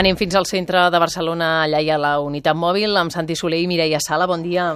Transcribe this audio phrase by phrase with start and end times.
[0.00, 3.58] Anem fins al centre de Barcelona, allà hi ha la unitat mòbil, amb Santi Soler
[3.60, 4.24] i Mireia Sala.
[4.30, 4.70] Bon dia.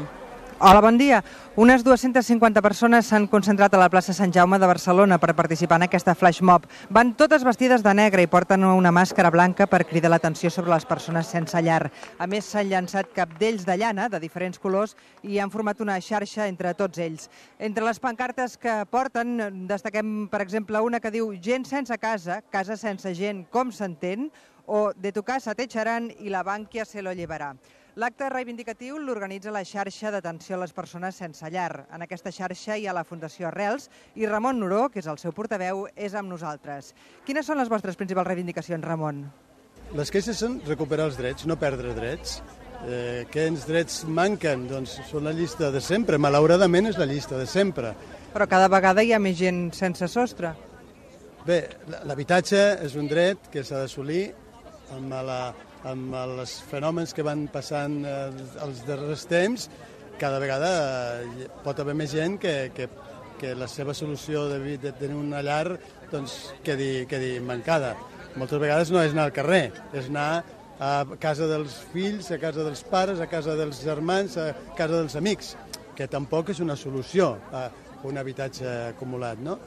[0.61, 1.25] Hola, bon dia.
[1.59, 5.86] Unes 250 persones s'han concentrat a la plaça Sant Jaume de Barcelona per participar en
[5.89, 6.68] aquesta flash mob.
[6.95, 10.86] Van totes vestides de negre i porten una màscara blanca per cridar l'atenció sobre les
[10.86, 11.90] persones sense llar.
[12.22, 14.95] A més, s'han llançat capdells de llana de diferents colors
[15.27, 17.29] i han format una xarxa entre tots ells.
[17.59, 22.79] Entre les pancartes que porten destaquem, per exemple, una que diu gent sense casa, casa
[22.79, 24.30] sense gent, com s'entén,
[24.66, 27.57] o de tu casa te echaran i la bànquia se lo llevarà.
[27.94, 31.85] L'acte reivindicatiu l'organitza la xarxa d'atenció a les persones sense llar.
[31.94, 33.86] En aquesta xarxa hi ha la Fundació Arrels
[34.19, 36.91] i Ramon Noró, que és el seu portaveu, és amb nosaltres.
[37.22, 39.22] Quines són les vostres principals reivindicacions, Ramon?
[39.94, 42.41] Les queixes són recuperar els drets, no perdre drets.
[42.83, 44.66] Eh, quins drets manquen?
[44.66, 46.19] Doncs són la llista de sempre.
[46.19, 47.94] Malauradament és la llista de sempre.
[48.34, 50.50] Però cada vegada hi ha més gent sense sostre.
[51.47, 51.60] Bé,
[52.08, 54.32] l'habitatge és un dret que s'ha d'assolir
[54.92, 55.38] amb la
[55.84, 59.68] amb els fenòmens que van passant els, els darrers temps,
[60.20, 60.70] cada vegada
[61.20, 62.88] eh, pot haver més gent que, que,
[63.41, 65.76] que la seva solució de, de tenir una llar
[66.12, 67.94] doncs, quedi, quedi mancada.
[68.41, 70.28] Moltes vegades no és anar al carrer, és anar
[70.82, 75.14] a casa dels fills, a casa dels pares, a casa dels germans, a casa dels
[75.20, 75.54] amics,
[75.94, 77.69] que tampoc és una solució a
[78.04, 79.38] un habitatge acumulat.
[79.44, 79.58] No?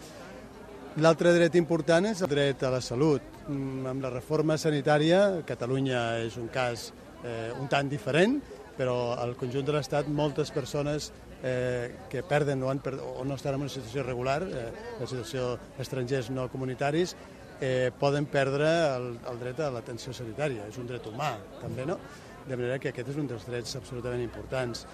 [0.97, 3.21] L'altre dret important és el dret a la salut.
[3.45, 6.87] Mm, amb la reforma sanitària, Catalunya és un cas
[7.21, 8.39] eh, un tant diferent,
[8.79, 11.11] però al conjunt de l'Estat moltes persones
[11.43, 15.59] eh, que perden o, han o no estan en una situació regular, eh, la situació
[15.77, 17.13] estrangers no comunitaris,
[17.61, 20.65] eh, poden perdre el, el dret a l'atenció sanitària.
[20.65, 21.99] És un dret humà, també, no?
[22.47, 24.85] De manera que aquest és un dels drets absolutament importants.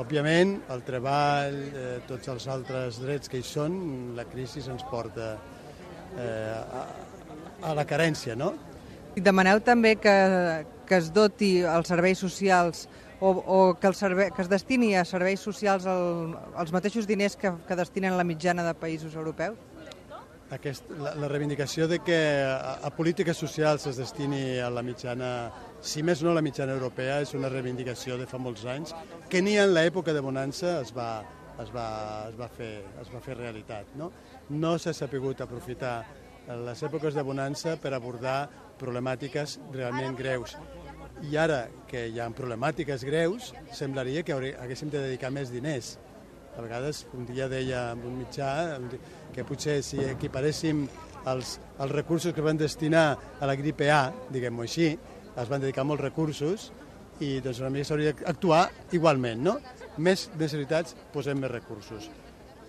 [0.00, 3.74] Òbviament, el treball, eh, tots els altres drets que hi són,
[4.16, 5.34] la crisi ens porta
[6.16, 6.84] eh, a,
[7.68, 8.54] a la carència, no?
[9.12, 10.14] I demaneu també que,
[10.88, 12.86] que es doti els serveis socials
[13.20, 17.36] o, o que, el servei, que es destini a serveis socials el, els mateixos diners
[17.36, 19.60] que, que destinen la mitjana de països europeus?
[20.52, 25.28] Aquest, la, la reivindicació de que a, a polítiques socials es destini a la mitjana,
[25.80, 28.92] si més no la mitjana europea, és una reivindicació de fa molts anys,
[29.32, 31.22] que ni en l'època de bonança es va,
[31.62, 31.86] es va,
[32.28, 33.96] es va, fer, es va fer realitat.
[33.96, 34.10] No,
[34.50, 36.02] no s'ha sapigut aprofitar
[36.66, 40.56] les èpoques de bonança per abordar problemàtiques realment greus.
[41.30, 45.94] I ara que hi ha problemàtiques greus, semblaria que haguéssim de dedicar més diners
[46.56, 48.78] a vegades, un dia deia en un mitjà
[49.32, 50.84] que potser si equiparéssim
[51.30, 53.06] els, els recursos que van destinar
[53.40, 54.92] a la gripe A, diguem-ho així,
[55.32, 56.70] es van dedicar molts recursos
[57.22, 58.64] i doncs una mica s'hauria d'actuar
[58.96, 59.56] igualment, no?
[60.02, 62.08] Més necessitats, posem més recursos.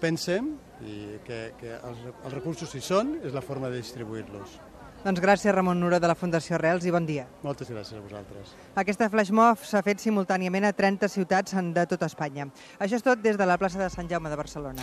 [0.03, 4.59] Pensem i que, que els, els recursos hi són, és la forma de distribuir-los.
[5.03, 7.25] Doncs gràcies, Ramon Nura, de la Fundació Reals, i bon dia.
[7.43, 8.53] Moltes gràcies a vosaltres.
[8.79, 12.47] Aquesta flashmob s'ha fet simultàniament a 30 ciutats de tot Espanya.
[12.79, 14.79] Això és tot des de la plaça de Sant Jaume de Barcelona.